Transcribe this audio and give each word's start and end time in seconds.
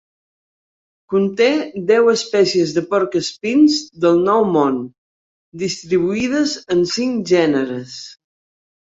Conté 1.13 1.49
deu 1.89 2.07
espècies 2.13 2.71
de 2.77 2.81
porc 2.93 3.17
espins 3.19 3.75
del 4.05 4.17
Nou 4.29 4.45
Món, 4.53 4.79
distribuïdes 5.65 6.55
en 6.77 6.81
cinc 6.95 7.21
gèneres. 7.35 7.95